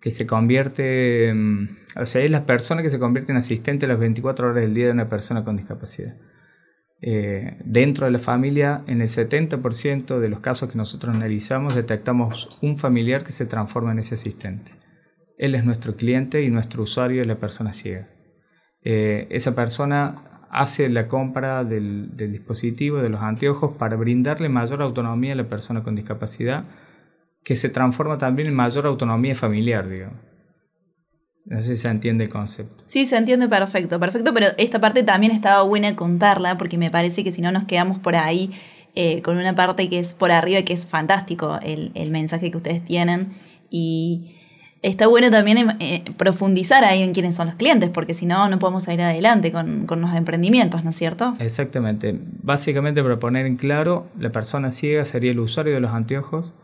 que 0.00 0.10
se 0.10 0.26
convierte, 0.26 1.32
mm, 1.32 1.68
o 2.00 2.06
sea, 2.06 2.22
es 2.22 2.30
la 2.30 2.44
persona 2.46 2.82
que 2.82 2.88
se 2.88 2.98
convierte 2.98 3.30
en 3.30 3.38
asistente 3.38 3.86
las 3.86 3.98
24 3.98 4.48
horas 4.48 4.62
del 4.62 4.74
día 4.74 4.86
de 4.86 4.92
una 4.92 5.08
persona 5.08 5.44
con 5.44 5.56
discapacidad. 5.56 6.16
Eh, 7.00 7.58
dentro 7.64 8.06
de 8.06 8.12
la 8.12 8.18
familia, 8.18 8.82
en 8.86 9.02
el 9.02 9.08
70% 9.08 10.18
de 10.18 10.28
los 10.28 10.40
casos 10.40 10.70
que 10.70 10.78
nosotros 10.78 11.14
analizamos, 11.14 11.74
detectamos 11.74 12.58
un 12.60 12.76
familiar 12.76 13.24
que 13.24 13.32
se 13.32 13.46
transforma 13.46 13.92
en 13.92 14.00
ese 14.00 14.14
asistente. 14.14 14.72
Él 15.38 15.54
es 15.54 15.64
nuestro 15.64 15.96
cliente 15.96 16.42
y 16.42 16.50
nuestro 16.50 16.82
usuario 16.82 17.22
es 17.22 17.26
la 17.26 17.38
persona 17.38 17.72
ciega. 17.72 18.08
Eh, 18.84 19.28
esa 19.30 19.54
persona 19.54 20.31
hace 20.52 20.90
la 20.90 21.08
compra 21.08 21.64
del, 21.64 22.14
dispositivo, 22.14 22.98
de 22.98 23.08
los 23.08 23.22
anteojos, 23.22 23.74
para 23.76 23.96
brindarle 23.96 24.50
mayor 24.50 24.82
autonomía 24.82 25.32
a 25.32 25.36
la 25.36 25.48
persona 25.48 25.82
con 25.82 25.96
discapacidad, 25.96 26.64
que 27.42 27.56
se 27.56 27.70
transforma 27.70 28.18
también 28.18 28.48
en 28.48 28.54
mayor 28.54 28.86
autonomía 28.86 29.34
familiar, 29.34 29.88
digamos. 29.88 30.18
No 31.46 31.56
sé 31.60 31.74
si 31.74 31.76
se 31.76 31.88
entiende 31.88 32.24
el 32.24 32.30
concepto. 32.30 32.84
Sí, 32.86 33.06
se 33.06 33.16
entiende 33.16 33.48
perfecto, 33.48 33.98
perfecto, 33.98 34.32
pero 34.34 34.48
esta 34.58 34.78
parte 34.78 35.02
también 35.02 35.32
estaba 35.32 35.62
buena 35.62 35.96
contarla, 35.96 36.58
porque 36.58 36.76
me 36.76 36.90
parece 36.90 37.24
que 37.24 37.32
si 37.32 37.40
no 37.40 37.50
nos 37.50 37.64
quedamos 37.64 37.98
por 37.98 38.14
ahí 38.14 38.50
eh, 38.94 39.22
con 39.22 39.38
una 39.38 39.54
parte 39.54 39.88
que 39.88 39.98
es 39.98 40.12
por 40.12 40.30
arriba 40.30 40.62
que 40.62 40.74
es 40.74 40.86
fantástico 40.86 41.58
el, 41.62 41.92
el 41.94 42.10
mensaje 42.10 42.50
que 42.50 42.58
ustedes 42.58 42.84
tienen. 42.84 43.32
Y 43.70 44.36
está 44.82 45.06
bueno 45.06 45.30
también 45.30 45.76
eh, 45.78 46.02
profundizar 46.16 46.84
ahí 46.84 47.02
en 47.02 47.12
quiénes 47.12 47.36
son 47.36 47.46
los 47.46 47.56
clientes, 47.56 47.88
porque 47.90 48.14
si 48.14 48.26
no, 48.26 48.48
no 48.48 48.58
podemos 48.58 48.86
ir 48.88 49.00
adelante 49.00 49.52
con, 49.52 49.86
con, 49.86 50.00
los 50.00 50.12
emprendimientos, 50.14 50.84
¿no 50.84 50.90
es 50.90 50.96
cierto? 50.96 51.34
Exactamente. 51.38 52.18
Básicamente, 52.42 53.02
para 53.02 53.18
poner 53.18 53.46
en 53.46 53.56
claro, 53.56 54.08
la 54.18 54.30
persona 54.30 54.72
ciega 54.72 55.04
sería 55.04 55.30
el 55.30 55.40
usuario 55.40 55.72
de 55.74 55.80
los 55.80 55.92
anteojos. 55.92 56.54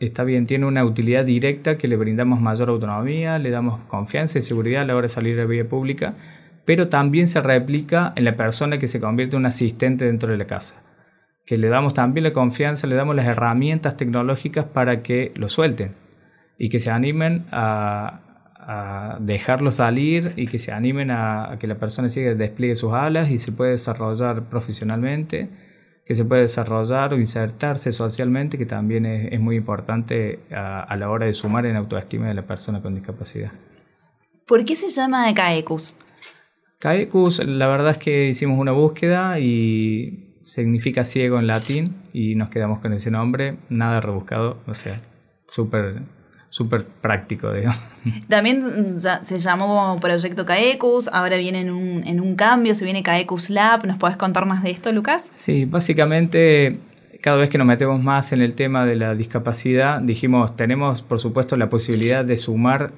Está 0.00 0.24
bien, 0.24 0.46
tiene 0.46 0.66
una 0.66 0.84
utilidad 0.84 1.24
directa 1.24 1.76
que 1.76 1.88
le 1.88 1.96
brindamos 1.96 2.40
mayor 2.40 2.68
autonomía, 2.68 3.38
le 3.38 3.50
damos 3.50 3.80
confianza 3.88 4.38
y 4.38 4.42
seguridad 4.42 4.82
a 4.82 4.84
la 4.84 4.94
hora 4.94 5.04
de 5.04 5.08
salir 5.10 5.36
de 5.36 5.46
vía 5.46 5.68
pública, 5.68 6.14
pero 6.64 6.88
también 6.88 7.28
se 7.28 7.40
replica 7.40 8.12
en 8.16 8.24
la 8.24 8.36
persona 8.36 8.78
que 8.78 8.86
se 8.86 9.00
convierte 9.00 9.36
en 9.36 9.40
un 9.40 9.46
asistente 9.46 10.06
dentro 10.06 10.30
de 10.30 10.38
la 10.38 10.46
casa 10.46 10.82
que 11.46 11.58
le 11.58 11.68
damos 11.68 11.92
también 11.92 12.24
la 12.24 12.32
confianza, 12.32 12.86
le 12.86 12.94
damos 12.94 13.14
las 13.14 13.26
herramientas 13.26 13.98
tecnológicas 13.98 14.64
para 14.64 15.02
que 15.02 15.30
lo 15.34 15.50
suelten 15.50 15.92
y 16.58 16.68
que 16.68 16.78
se 16.78 16.90
animen 16.90 17.46
a, 17.52 18.20
dejarlo 19.20 19.70
salir 19.70 20.32
y 20.36 20.46
que 20.46 20.58
se 20.58 20.72
animen 20.72 21.10
a, 21.10 21.58
que 21.60 21.66
la 21.66 21.74
persona 21.74 22.08
siga 22.08 22.34
despliegue 22.34 22.74
sus 22.74 22.94
alas 22.94 23.30
y 23.30 23.38
se 23.38 23.52
pueda 23.52 23.72
desarrollar 23.72 24.48
profesionalmente, 24.48 25.50
que 26.06 26.14
se 26.14 26.24
pueda 26.24 26.40
desarrollar 26.40 27.12
o 27.12 27.16
insertarse 27.16 27.92
socialmente, 27.92 28.56
que 28.56 28.64
también 28.64 29.04
es, 29.04 29.38
muy 29.38 29.56
importante 29.56 30.40
a, 30.50 30.96
la 30.96 31.10
hora 31.10 31.26
de 31.26 31.34
sumar 31.34 31.66
en 31.66 31.76
autoestima 31.76 32.26
de 32.28 32.32
la 32.32 32.46
persona 32.46 32.80
con 32.80 32.94
discapacidad. 32.94 33.52
¿Por 34.46 34.64
qué 34.64 34.74
se 34.76 34.88
llama 34.88 35.32
CAECUS? 35.34 35.98
CAECUS, 36.78 37.44
la 37.46 37.66
verdad 37.66 37.92
es 37.92 37.98
que 37.98 38.28
hicimos 38.28 38.58
una 38.58 38.72
búsqueda 38.72 39.38
y 39.40 40.40
significa 40.42 41.04
ciego 41.04 41.38
en 41.38 41.46
latín 41.46 41.96
y 42.14 42.34
nos 42.34 42.48
quedamos 42.48 42.80
con 42.80 42.94
ese 42.94 43.10
nombre, 43.10 43.58
nada 43.68 44.00
rebuscado, 44.00 44.62
o 44.66 44.72
sea, 44.72 44.98
súper 45.48 46.02
súper 46.54 46.84
práctico, 46.84 47.52
digamos. 47.52 47.80
También 48.28 48.94
se 48.94 49.38
llamó 49.40 49.98
Proyecto 50.00 50.46
CAECUS, 50.46 51.08
ahora 51.08 51.36
viene 51.36 51.62
en 51.62 51.70
un, 51.72 52.06
en 52.06 52.20
un 52.20 52.36
cambio, 52.36 52.76
se 52.76 52.84
viene 52.84 53.02
CAECUS 53.02 53.50
Lab. 53.50 53.84
¿Nos 53.84 53.98
podés 53.98 54.16
contar 54.16 54.46
más 54.46 54.62
de 54.62 54.70
esto, 54.70 54.92
Lucas? 54.92 55.24
Sí, 55.34 55.64
básicamente 55.64 56.78
cada 57.20 57.38
vez 57.38 57.50
que 57.50 57.58
nos 57.58 57.66
metemos 57.66 58.00
más 58.00 58.32
en 58.32 58.40
el 58.40 58.54
tema 58.54 58.86
de 58.86 58.94
la 58.94 59.16
discapacidad, 59.16 60.00
dijimos, 60.00 60.54
tenemos 60.54 61.02
por 61.02 61.18
supuesto 61.18 61.56
la 61.56 61.68
posibilidad 61.68 62.24
de 62.24 62.36
sumar 62.36 62.92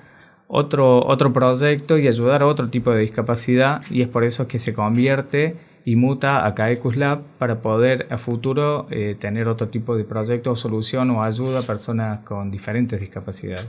otro, 0.48 1.06
otro 1.06 1.32
proyecto 1.32 1.96
y 1.96 2.08
ayudar 2.08 2.42
a 2.42 2.46
otro 2.46 2.68
tipo 2.68 2.90
de 2.90 3.00
discapacidad 3.00 3.80
y 3.88 4.02
es 4.02 4.08
por 4.08 4.24
eso 4.24 4.46
que 4.48 4.58
se 4.58 4.74
convierte 4.74 5.56
y 5.86 5.94
muta 5.94 6.44
a 6.44 6.54
CAECUS 6.56 6.96
Lab 6.96 7.22
para 7.38 7.62
poder 7.62 8.08
a 8.10 8.18
futuro 8.18 8.88
eh, 8.90 9.14
tener 9.20 9.46
otro 9.46 9.68
tipo 9.68 9.96
de 9.96 10.02
proyecto 10.02 10.50
o 10.50 10.56
solución 10.56 11.08
o 11.10 11.22
ayuda 11.22 11.60
a 11.60 11.62
personas 11.62 12.20
con 12.24 12.50
diferentes 12.50 12.98
discapacidades. 12.98 13.68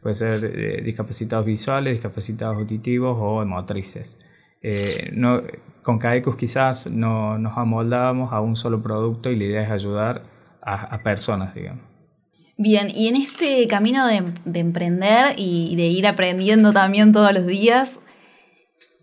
Puede 0.00 0.14
ser 0.14 0.44
eh, 0.46 0.80
discapacitados 0.82 1.44
visuales, 1.44 1.92
discapacitados 1.92 2.56
auditivos 2.56 3.18
o 3.20 3.44
motrices. 3.44 4.18
Eh, 4.62 5.10
no, 5.12 5.42
con 5.82 5.98
CAECUS 5.98 6.36
quizás 6.36 6.90
no 6.90 7.36
nos 7.36 7.58
amoldábamos 7.58 8.32
a 8.32 8.40
un 8.40 8.56
solo 8.56 8.82
producto 8.82 9.30
y 9.30 9.36
la 9.36 9.44
idea 9.44 9.62
es 9.64 9.70
ayudar 9.70 10.22
a, 10.62 10.98
personas, 11.02 11.54
digamos. 11.54 11.84
Bien, 12.56 12.88
y 12.94 13.08
en 13.08 13.16
este 13.16 13.66
camino 13.68 14.06
de, 14.06 14.22
de 14.46 14.60
emprender 14.60 15.34
y 15.36 15.76
de 15.76 15.86
ir 15.88 16.06
aprendiendo 16.06 16.72
también 16.72 17.12
todos 17.12 17.32
los 17.32 17.46
días, 17.46 18.00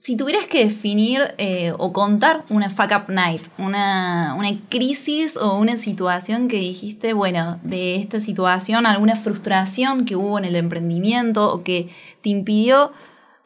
si 0.05 0.15
tuvieras 0.15 0.45
que 0.45 0.63
definir 0.63 1.33
eh, 1.39 1.73
o 1.79 1.91
contar 1.91 2.45
una 2.51 2.69
fuck 2.69 2.91
up 2.91 3.11
night, 3.11 3.41
una, 3.57 4.37
crisis 4.69 5.35
o 5.35 5.57
una 5.57 5.77
situación 5.77 6.47
que 6.47 6.57
dijiste, 6.57 7.13
bueno, 7.13 7.59
de 7.63 7.95
esta 7.95 8.19
situación, 8.19 8.85
alguna 8.85 9.15
frustración 9.15 10.05
que 10.05 10.15
hubo 10.15 10.37
en 10.37 10.45
el 10.45 10.57
emprendimiento 10.57 11.51
o 11.51 11.63
que 11.63 11.89
te 12.21 12.29
impidió 12.29 12.91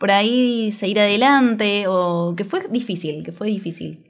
por 0.01 0.11
ahí 0.11 0.73
seguir 0.73 0.99
adelante 0.99 1.85
o 1.87 2.33
que 2.35 2.43
fue 2.43 2.67
difícil, 2.69 3.23
que 3.23 3.31
fue 3.31 3.47
difícil. 3.47 4.03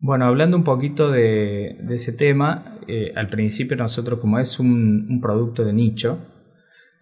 Bueno, 0.00 0.24
hablando 0.24 0.56
un 0.56 0.64
poquito 0.64 1.08
de, 1.08 1.76
ese 1.88 2.12
tema, 2.12 2.80
eh, 2.88 3.12
al 3.14 3.28
principio 3.28 3.76
nosotros 3.76 4.18
como 4.18 4.40
es 4.40 4.58
un, 4.58 5.06
un, 5.08 5.20
producto 5.20 5.64
de 5.64 5.72
nicho, 5.72 6.18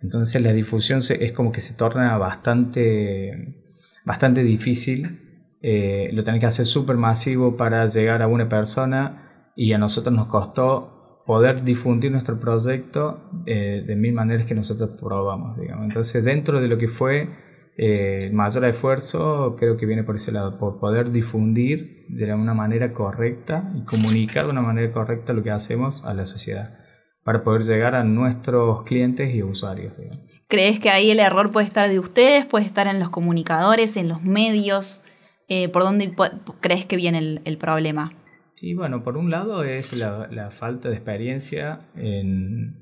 entonces 0.02 0.42
la 0.42 0.52
difusión 0.52 1.00
es 1.08 1.32
como 1.32 1.52
que 1.52 1.62
se 1.62 1.72
torna 1.72 2.18
bastante 2.18 3.59
bastante 4.04 4.42
difícil. 4.42 5.56
Eh, 5.62 6.10
lo 6.12 6.24
tenés 6.24 6.40
que 6.40 6.46
hacer 6.46 6.66
súper 6.66 6.96
masivo 6.96 7.56
para 7.56 7.84
llegar 7.86 8.22
a 8.22 8.26
una 8.26 8.48
persona 8.48 9.52
y 9.56 9.72
a 9.72 9.78
nosotros 9.78 10.14
nos 10.14 10.26
costó 10.26 11.22
poder 11.26 11.62
difundir 11.62 12.10
nuestro 12.10 12.40
proyecto 12.40 13.30
eh, 13.46 13.84
de 13.86 13.96
mil 13.96 14.12
maneras 14.12 14.46
que 14.46 14.54
nosotros 14.54 14.90
probamos. 14.98 15.58
Digamos. 15.58 15.84
Entonces, 15.84 16.24
dentro 16.24 16.60
de 16.60 16.68
lo 16.68 16.78
que 16.78 16.88
fue 16.88 17.28
eh, 17.76 18.30
mayor 18.32 18.64
esfuerzo, 18.64 19.56
creo 19.58 19.76
que 19.76 19.86
viene 19.86 20.04
por 20.04 20.16
ese 20.16 20.32
lado, 20.32 20.58
por 20.58 20.78
poder 20.78 21.12
difundir 21.12 22.06
de 22.08 22.34
una 22.34 22.52
manera 22.52 22.92
correcta 22.92 23.70
y 23.74 23.84
comunicar 23.84 24.44
de 24.44 24.50
una 24.50 24.62
manera 24.62 24.92
correcta 24.92 25.32
lo 25.32 25.42
que 25.42 25.50
hacemos 25.50 26.04
a 26.04 26.12
la 26.12 26.24
sociedad, 26.24 26.78
para 27.24 27.42
poder 27.42 27.62
llegar 27.62 27.94
a 27.94 28.04
nuestros 28.04 28.82
clientes 28.82 29.34
y 29.34 29.42
usuarios. 29.42 29.92
¿Crees 30.50 30.80
que 30.80 30.90
ahí 30.90 31.12
el 31.12 31.20
error 31.20 31.52
puede 31.52 31.64
estar 31.64 31.88
de 31.88 32.00
ustedes, 32.00 32.44
puede 32.44 32.64
estar 32.64 32.88
en 32.88 32.98
los 32.98 33.08
comunicadores, 33.08 33.96
en 33.96 34.08
los 34.08 34.24
medios? 34.24 35.04
Eh, 35.48 35.68
¿Por 35.68 35.84
dónde 35.84 36.12
crees 36.60 36.84
que 36.84 36.96
viene 36.96 37.40
el, 37.44 37.56
problema? 37.56 38.12
Y 38.60 38.74
bueno, 38.74 39.04
por 39.04 39.16
un 39.16 39.30
lado 39.30 39.62
es 39.62 39.92
la, 39.92 40.50
falta 40.50 40.88
de 40.88 40.96
experiencia 40.96 41.82
en, 41.94 42.74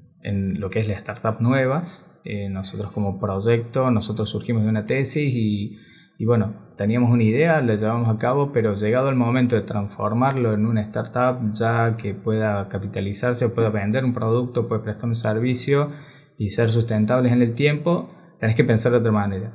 lo 0.58 0.70
que 0.70 0.80
es 0.80 0.88
las 0.88 1.02
startups 1.02 1.42
nuevas. 1.42 2.10
Eh, 2.24 2.48
nosotros 2.48 2.90
como 2.90 3.20
proyecto, 3.20 3.90
nosotros 3.90 4.30
surgimos 4.30 4.62
de 4.62 4.70
una 4.70 4.86
tesis 4.86 5.30
y, 5.30 5.76
y, 6.16 6.24
bueno, 6.24 6.54
teníamos 6.78 7.10
una 7.10 7.22
idea, 7.22 7.60
la 7.60 7.74
llevamos 7.74 8.08
a 8.08 8.18
cabo, 8.18 8.50
pero 8.50 8.76
llegado 8.76 9.10
el 9.10 9.16
momento 9.16 9.56
de 9.56 9.62
transformarlo 9.62 10.54
en 10.54 10.64
una 10.64 10.80
startup 10.80 11.52
ya 11.52 11.98
que 11.98 12.14
pueda 12.14 12.66
capitalizarse, 12.70 13.50
pueda 13.50 13.68
vender 13.68 14.06
un 14.06 14.14
producto, 14.14 14.68
pueda 14.68 14.82
prestar 14.82 15.10
un 15.10 15.16
servicio, 15.16 15.90
y 16.38 16.50
ser 16.50 16.70
sustentables 16.70 17.32
en 17.32 17.42
el 17.42 17.54
tiempo, 17.54 18.08
tenés 18.38 18.56
que 18.56 18.64
pensar 18.64 18.92
de 18.92 18.98
otra 18.98 19.12
manera. 19.12 19.52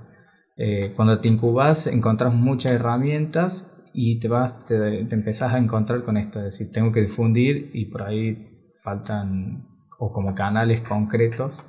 Eh, 0.58 0.94
cuando 0.96 1.20
te 1.20 1.30
incubas, 1.30 1.88
encontrás 1.88 2.34
muchas 2.34 2.74
herramientas 2.74 3.74
y 3.94 4.20
te 4.20 4.28
vas, 4.28 4.66
te, 4.66 5.00
empezás 5.00 5.54
a 5.54 5.58
encontrar 5.58 6.04
con 6.04 6.18
esto, 6.18 6.40
es 6.40 6.46
decir, 6.46 6.72
tengo 6.72 6.92
que 6.92 7.02
difundir 7.02 7.72
y 7.74 7.86
por 7.86 8.04
ahí 8.04 8.70
faltan 8.84 9.68
o 9.98 10.12
como 10.12 10.36
canales 10.36 10.82
concretos 10.82 11.66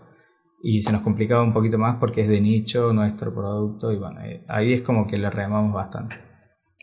y 0.63 0.81
se 0.81 0.93
nos 0.93 1.03
complicaba 1.03 1.43
un 1.43 1.53
poquito 1.53 1.79
más 1.79 1.97
porque 2.01 2.23
es 2.23 2.29
de 2.29 2.41
nicho 2.41 2.93
nuestro 2.93 3.33
producto 3.33 3.93
y 3.93 3.97
bueno, 3.97 4.21
eh, 4.23 4.45
ahí 4.49 4.73
es 4.73 4.83
como 4.83 5.07
que 5.07 5.17
le 5.17 5.31
remamos 5.31 5.73
bastante. 5.73 6.17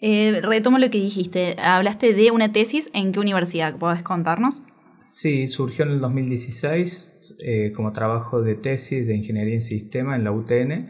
Eh, 0.02 0.42
retomo 0.42 0.80
lo 0.80 0.90
que 0.90 1.00
dijiste, 1.00 1.58
hablaste 1.60 2.14
de 2.14 2.32
una 2.32 2.52
tesis, 2.52 2.90
¿en 2.94 3.12
qué 3.12 3.20
universidad? 3.20 3.78
¿Podés 3.78 4.02
contarnos? 4.02 4.64
Sí, 5.04 5.48
surgió 5.48 5.86
en 5.86 5.92
el 5.92 6.00
2016 6.00 7.38
eh, 7.40 7.72
como 7.76 7.92
trabajo 7.92 8.42
de 8.42 8.56
tesis 8.56 9.08
de 9.08 9.16
ingeniería 9.16 9.56
en 9.56 9.62
sistema 9.62 10.16
en 10.16 10.24
la 10.24 10.32
UTN. 10.32 10.90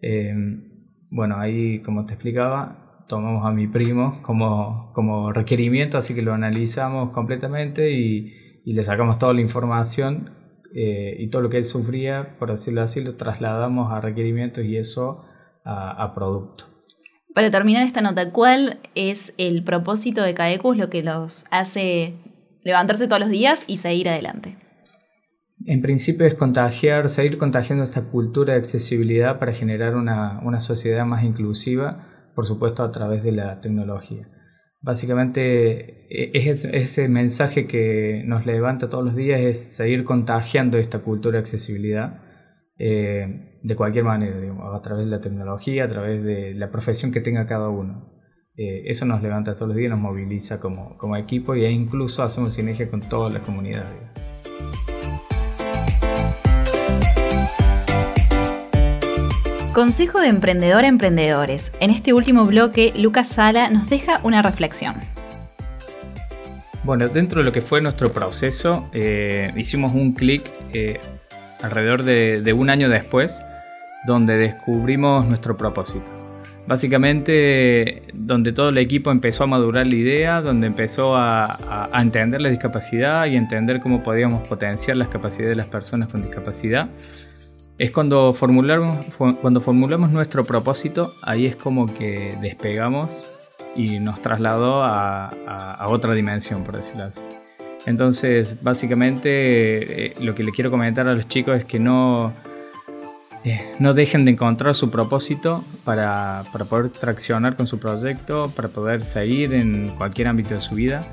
Em, 0.00 0.76
bueno, 1.10 1.38
ahí, 1.38 1.80
como 1.80 2.04
te 2.04 2.14
explicaba, 2.14 3.04
tomamos 3.08 3.46
a 3.46 3.52
mi 3.52 3.66
primo 3.66 4.20
como, 4.22 4.92
como 4.92 5.32
requerimiento, 5.32 5.96
así 5.96 6.14
que 6.14 6.22
lo 6.22 6.34
analizamos 6.34 7.10
completamente 7.10 7.92
y, 7.92 8.62
y 8.64 8.72
le 8.72 8.84
sacamos 8.84 9.18
toda 9.18 9.32
la 9.32 9.40
información 9.40 10.30
eh, 10.74 11.16
y 11.18 11.28
todo 11.28 11.42
lo 11.42 11.48
que 11.48 11.56
él 11.56 11.64
sufría, 11.64 12.36
por 12.38 12.50
decirlo 12.50 12.82
así, 12.82 13.02
lo 13.02 13.14
trasladamos 13.14 13.92
a 13.92 14.00
requerimientos 14.00 14.64
y 14.64 14.76
eso 14.76 15.24
a, 15.64 16.02
a 16.02 16.14
producto. 16.14 16.66
Para 17.34 17.50
terminar 17.50 17.82
esta 17.82 18.00
nota, 18.00 18.32
¿cuál 18.32 18.78
es 18.94 19.34
el 19.38 19.62
propósito 19.62 20.22
de 20.22 20.34
CAECUS, 20.34 20.76
lo 20.76 20.90
que 20.90 21.02
los 21.02 21.44
hace 21.50 22.14
levantarse 22.66 23.06
todos 23.06 23.20
los 23.20 23.30
días 23.30 23.64
y 23.68 23.76
seguir 23.76 24.08
adelante? 24.08 24.56
En 25.64 25.80
principio 25.80 26.26
es 26.26 26.34
contagiar, 26.34 27.08
seguir 27.08 27.38
contagiando 27.38 27.84
esta 27.84 28.02
cultura 28.02 28.52
de 28.52 28.58
accesibilidad 28.58 29.38
para 29.38 29.52
generar 29.52 29.94
una, 29.94 30.40
una 30.44 30.58
sociedad 30.60 31.06
más 31.06 31.24
inclusiva, 31.24 32.30
por 32.34 32.44
supuesto 32.44 32.82
a 32.82 32.90
través 32.90 33.22
de 33.22 33.32
la 33.32 33.60
tecnología. 33.60 34.28
Básicamente 34.82 36.06
e, 36.10 36.50
es 36.50 36.64
ese 36.64 37.08
mensaje 37.08 37.66
que 37.68 38.22
nos 38.26 38.46
levanta 38.46 38.88
todos 38.88 39.04
los 39.04 39.14
días 39.14 39.40
es 39.40 39.58
seguir 39.74 40.04
contagiando 40.04 40.76
esta 40.76 40.98
cultura 40.98 41.34
de 41.34 41.40
accesibilidad 41.40 42.20
eh, 42.78 43.60
de 43.62 43.76
cualquier 43.76 44.04
manera, 44.04 44.36
a 44.74 44.82
través 44.82 45.04
de 45.04 45.10
la 45.10 45.20
tecnología, 45.20 45.84
a 45.84 45.88
través 45.88 46.22
de 46.22 46.52
la 46.54 46.70
profesión 46.70 47.12
que 47.12 47.20
tenga 47.20 47.46
cada 47.46 47.68
uno. 47.68 48.15
Eh, 48.58 48.84
eso 48.86 49.04
nos 49.04 49.22
levanta 49.22 49.54
todos 49.54 49.68
los 49.68 49.76
días, 49.76 49.90
nos 49.90 49.98
moviliza 49.98 50.58
como, 50.58 50.96
como 50.96 51.16
equipo 51.16 51.54
y 51.54 51.66
incluso 51.66 52.22
hacemos 52.22 52.54
sinergia 52.54 52.90
con 52.90 53.00
toda 53.00 53.28
la 53.28 53.40
comunidad. 53.40 53.84
Consejo 59.74 60.20
de 60.20 60.28
emprendedor 60.28 60.84
a 60.84 60.86
emprendedores. 60.86 61.72
En 61.80 61.90
este 61.90 62.14
último 62.14 62.46
bloque, 62.46 62.94
Lucas 62.96 63.28
Sala 63.28 63.68
nos 63.68 63.90
deja 63.90 64.20
una 64.22 64.40
reflexión. 64.40 64.94
Bueno, 66.82 67.08
dentro 67.08 67.40
de 67.40 67.44
lo 67.44 67.52
que 67.52 67.60
fue 67.60 67.82
nuestro 67.82 68.10
proceso, 68.10 68.88
eh, 68.94 69.52
hicimos 69.54 69.92
un 69.92 70.12
clic 70.12 70.42
alrededor 71.62 72.04
de, 72.04 72.52
un 72.54 72.70
año 72.70 72.88
después, 72.88 73.38
donde 74.06 74.36
descubrimos 74.36 75.26
nuestro 75.26 75.58
propósito. 75.58 76.15
Básicamente, 76.66 78.02
donde 78.12 78.52
todo 78.52 78.70
el 78.70 78.78
equipo 78.78 79.12
empezó 79.12 79.44
a 79.44 79.46
madurar 79.46 79.86
la 79.86 79.94
idea, 79.94 80.40
donde 80.40 80.66
empezó 80.66 81.16
a, 81.16 81.88
entender 81.94 82.40
la 82.40 82.48
discapacidad 82.48 83.26
y 83.26 83.36
entender 83.36 83.80
cómo 83.80 84.02
podíamos 84.02 84.46
potenciar 84.48 84.96
las 84.96 85.08
capacidades 85.08 85.50
de 85.50 85.56
las 85.56 85.68
personas 85.68 86.08
con 86.08 86.22
discapacidad, 86.22 86.88
es 87.78 87.92
cuando 87.92 88.32
formulamos, 88.32 89.06
cuando 89.16 89.60
formulamos 89.60 90.10
nuestro 90.10 90.44
propósito, 90.44 91.14
ahí 91.22 91.46
es 91.46 91.54
como 91.54 91.94
que 91.94 92.36
despegamos 92.40 93.28
y 93.76 94.00
nos 94.00 94.20
trasladó 94.20 94.82
a, 94.82 95.86
otra 95.88 96.14
dimensión, 96.14 96.64
por 96.64 96.76
decirlo 96.76 97.04
así. 97.04 97.24
Entonces, 97.84 98.58
básicamente, 98.62 100.06
eh, 100.06 100.12
lo 100.20 100.34
que 100.34 100.42
le 100.42 100.50
quiero 100.50 100.72
comentar 100.72 101.06
a 101.06 101.14
los 101.14 101.28
chicos 101.28 101.58
es 101.58 101.64
que 101.64 101.78
no, 101.78 102.32
eh, 103.46 103.76
no 103.78 103.94
dejen 103.94 104.24
de 104.24 104.32
encontrar 104.32 104.74
su 104.74 104.90
propósito 104.90 105.64
para, 105.84 106.42
poder 106.68 106.90
traccionar 106.90 107.54
con 107.54 107.68
su 107.68 107.78
proyecto, 107.78 108.50
para 108.56 108.66
poder 108.66 109.04
seguir 109.04 109.54
en 109.54 109.88
cualquier 109.96 110.26
ámbito 110.26 110.54
de 110.54 110.60
su 110.60 110.74
vida. 110.74 111.04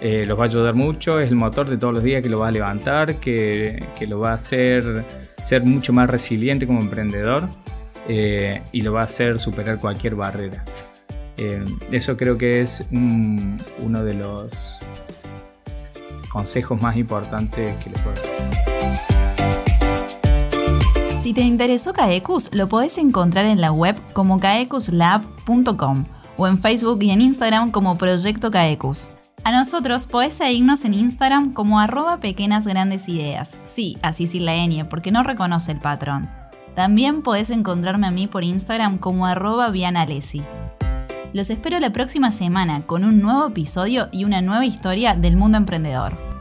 Eh, 0.00 0.24
los 0.24 0.38
va 0.38 0.44
a 0.44 0.46
ayudar 0.46 0.74
mucho, 0.74 1.18
es 1.18 1.28
el 1.28 1.34
motor 1.34 1.68
de 1.68 1.76
todos 1.76 1.92
los 1.92 2.04
días 2.04 2.22
que 2.22 2.28
lo 2.28 2.38
va 2.38 2.48
a 2.48 2.50
levantar, 2.52 3.16
que, 3.16 3.84
lo 4.08 4.20
va 4.20 4.30
a 4.30 4.34
hacer 4.34 5.04
ser 5.40 5.64
mucho 5.64 5.92
más 5.92 6.08
resiliente 6.08 6.68
como 6.68 6.80
emprendedor 6.80 7.48
y 8.08 8.82
lo 8.82 8.92
va 8.92 9.00
a 9.00 9.04
hacer 9.04 9.40
superar 9.40 9.78
cualquier 9.78 10.14
barrera. 10.14 10.64
eso 11.90 12.16
creo 12.16 12.38
que 12.38 12.60
es 12.60 12.84
uno 12.92 14.04
de 14.04 14.14
los 14.14 14.78
consejos 16.30 16.80
más 16.80 16.96
importantes 16.96 17.74
que 17.82 17.90
les 17.90 18.00
puedo 18.02 18.14
dar. 18.14 18.61
Si 21.22 21.32
te 21.32 21.42
interesó 21.42 21.92
Caecus, 21.92 22.52
lo 22.52 22.66
podés 22.66 22.98
encontrar 22.98 23.44
en 23.44 23.60
la 23.60 23.70
web 23.70 23.96
como 24.12 24.40
caecuslab.com 24.40 26.04
o 26.36 26.48
en 26.48 26.58
Facebook 26.58 26.98
y 27.00 27.10
en 27.12 27.20
Instagram 27.20 27.70
como 27.70 27.96
Proyecto 27.96 28.50
Caecus. 28.50 29.10
A 29.44 29.52
nosotros 29.52 30.08
podés 30.08 30.34
seguirnos 30.34 30.84
en 30.84 30.94
Instagram 30.94 31.52
como 31.52 31.78
arroba 31.78 32.18
pequeñas 32.18 32.66
grandes 32.66 33.08
ideas. 33.08 33.56
Sí, 33.62 33.96
así 34.02 34.26
sin 34.26 34.46
la 34.46 34.56
ñ, 34.66 34.88
porque 34.88 35.12
no 35.12 35.22
reconoce 35.22 35.70
el 35.70 35.78
patrón. 35.78 36.28
También 36.74 37.22
podés 37.22 37.50
encontrarme 37.50 38.08
a 38.08 38.10
mí 38.10 38.26
por 38.26 38.42
Instagram 38.42 38.98
como 38.98 39.24
arroba 39.24 39.70
vianalesi. 39.70 40.42
Los 41.32 41.50
espero 41.50 41.78
la 41.78 41.92
próxima 41.92 42.32
semana 42.32 42.82
con 42.84 43.04
un 43.04 43.22
nuevo 43.22 43.46
episodio 43.46 44.08
y 44.10 44.24
una 44.24 44.42
nueva 44.42 44.66
historia 44.66 45.14
del 45.14 45.36
mundo 45.36 45.56
emprendedor. 45.56 46.31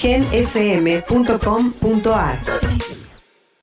genfm.com.ar 0.00 1.38